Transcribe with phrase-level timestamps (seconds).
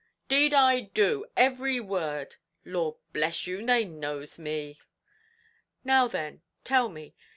[0.29, 4.79] "'Deed I do every word; Lord bless you, they knows me."
[5.83, 7.13] "Now, then, tell me.